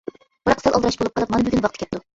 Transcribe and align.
بىراق 0.47 0.63
سەل 0.63 0.77
ئالدىراش 0.79 0.99
بولۇپ 1.03 1.19
قىلىپ 1.21 1.37
مانا 1.37 1.47
بۈگۈن 1.51 1.67
ۋاقتى 1.69 1.85
كەپتۇ. 1.87 2.07